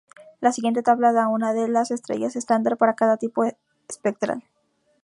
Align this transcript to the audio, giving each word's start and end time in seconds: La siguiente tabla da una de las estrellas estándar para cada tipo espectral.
La 0.39 0.51
siguiente 0.51 0.81
tabla 0.81 1.13
da 1.13 1.27
una 1.27 1.53
de 1.53 1.67
las 1.67 1.91
estrellas 1.91 2.35
estándar 2.35 2.75
para 2.75 2.95
cada 2.95 3.17
tipo 3.17 3.43
espectral. 3.87 4.43